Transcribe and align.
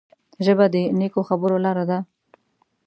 ژبه 0.45 0.65
د 0.73 0.75
نیکو 0.99 1.21
خبرو 1.29 1.57
لاره 1.65 1.83
ده 1.89 1.99